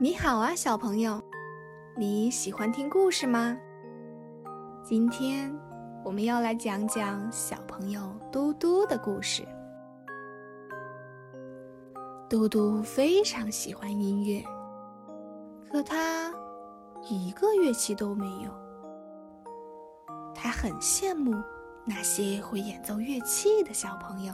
[0.00, 1.20] 你好啊，小朋友，
[1.96, 3.58] 你喜欢听故事吗？
[4.80, 5.52] 今天
[6.04, 9.42] 我们要来讲讲小朋友嘟嘟的故事。
[12.30, 14.40] 嘟嘟非常喜欢音乐，
[15.68, 16.32] 可他
[17.02, 18.52] 一个乐器都没有。
[20.32, 21.34] 他很羡慕
[21.84, 24.32] 那些会演奏乐器的小朋友。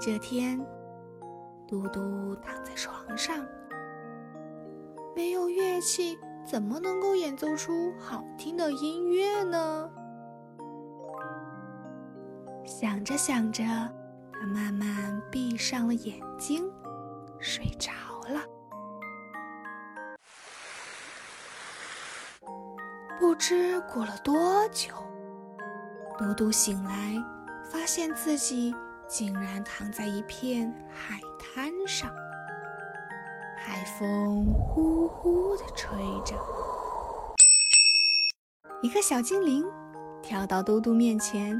[0.00, 0.58] 这天，
[1.68, 3.44] 嘟嘟躺在床上。
[5.14, 9.90] 没有乐器，怎么能够演奏出好听的音乐呢？
[12.64, 13.62] 想着想着，
[14.32, 16.68] 他慢慢闭上了眼睛，
[17.38, 17.90] 睡着
[18.28, 18.40] 了。
[23.20, 24.92] 不知过了多久，
[26.18, 27.22] 嘟嘟醒来，
[27.70, 28.74] 发现自己
[29.06, 32.10] 竟然躺在一片海滩上。
[33.66, 36.34] 海风呼呼地吹着，
[38.82, 39.64] 一个小精灵
[40.22, 41.58] 跳到嘟嘟面前，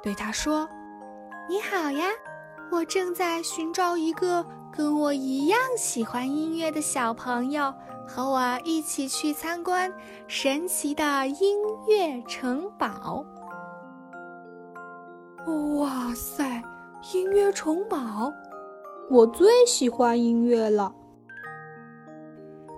[0.00, 0.68] 对他说
[1.50, 2.06] ：“你好呀，
[2.70, 7.74] 我正在寻找一个跟我一样喜欢音乐的小朋友，
[8.06, 9.92] 和我一起去参观
[10.28, 13.24] 神奇的音乐城堡。”
[15.74, 16.62] 哇塞，
[17.12, 18.32] 音乐城堡！
[19.10, 20.92] 我最喜欢音乐了，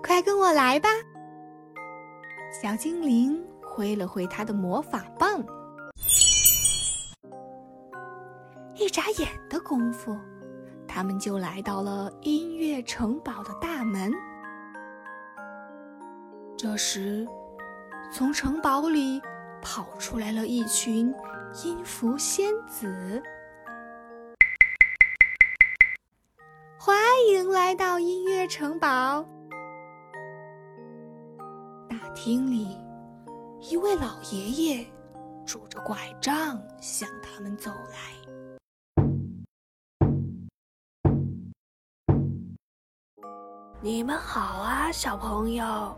[0.03, 0.89] 快跟我来吧！
[2.51, 5.43] 小精灵挥了挥他的魔法棒，
[8.75, 10.15] 一眨眼的功夫，
[10.85, 14.11] 他们就来到了音乐城堡的大门。
[16.57, 17.25] 这时，
[18.11, 19.21] 从城堡里
[19.61, 21.13] 跑出来了一群
[21.63, 23.23] 音符仙子。
[27.17, 29.25] 欢迎来到音乐城堡。
[31.89, 32.77] 大厅里，
[33.59, 34.85] 一位老爷爷
[35.43, 37.97] 拄着拐杖向他们走来。
[43.81, 45.97] 你们好啊，小朋友！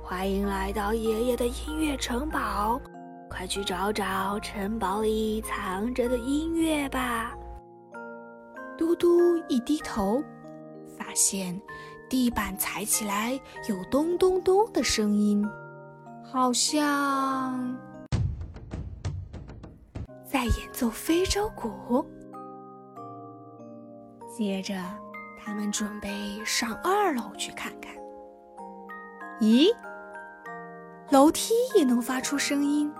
[0.00, 2.80] 欢迎来到爷爷的音乐城堡，
[3.28, 7.34] 快去找找城堡里藏着的音乐吧。
[8.78, 10.22] 嘟嘟一低头，
[11.12, 11.60] 发现
[12.08, 15.46] 地板踩起来有咚咚咚的声音，
[16.24, 17.76] 好像
[20.24, 22.02] 在演奏非洲鼓。
[24.34, 24.74] 接着，
[25.38, 27.94] 他们准备上二楼去看看。
[29.38, 29.68] 咦，
[31.10, 32.90] 楼梯也能发出声音，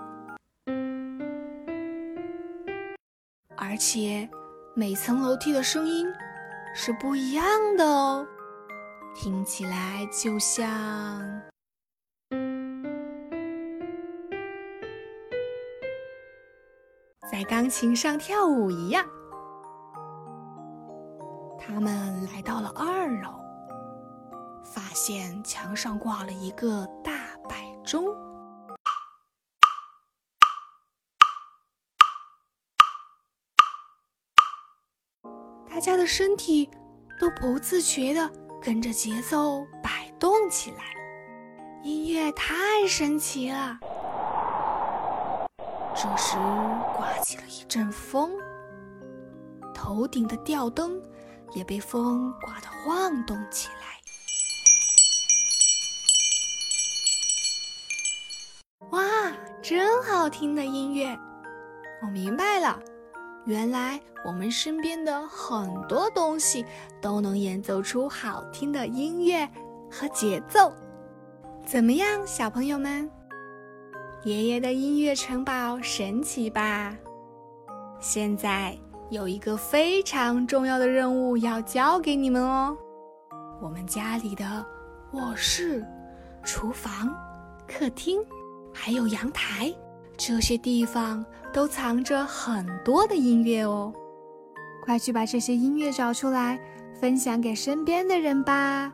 [3.57, 4.29] 而且。
[4.75, 6.11] 每层楼梯的声音
[6.75, 7.45] 是不一样
[7.77, 8.27] 的哦，
[9.15, 10.59] 听起来就像
[17.31, 19.05] 在钢琴上跳舞一样。
[21.59, 23.29] 他们来到了二楼，
[24.63, 27.13] 发现墙上挂了一个大
[27.47, 28.03] 摆钟。
[35.73, 36.69] 大家的身体
[37.19, 40.83] 都不自觉地跟着节奏摆动起来，
[41.81, 42.53] 音乐太
[42.87, 43.79] 神奇了。
[45.95, 46.35] 这时，
[46.95, 48.33] 刮起了一阵风，
[49.73, 51.01] 头顶的吊灯
[51.55, 53.99] 也被风刮得晃动起来。
[58.91, 59.01] 哇，
[59.59, 61.17] 真好听的音乐！
[62.03, 62.79] 我明白了。
[63.45, 66.65] 原来我们身边的很多东西
[67.01, 69.47] 都能演奏出好听的音乐
[69.91, 70.71] 和节奏，
[71.65, 73.09] 怎么样，小朋友们？
[74.23, 76.95] 爷爷的音乐城堡神奇吧？
[77.99, 78.77] 现在
[79.09, 82.77] 有一个非常重要的任务要交给你们哦。
[83.61, 84.65] 我们家里的
[85.11, 85.85] 卧室、
[86.43, 87.13] 厨房、
[87.67, 88.21] 客厅，
[88.73, 89.73] 还有阳台。
[90.17, 93.93] 这些地方都藏着很多的音乐哦，
[94.83, 96.59] 快去把这些音乐找出来，
[96.99, 98.91] 分享给身边的人吧。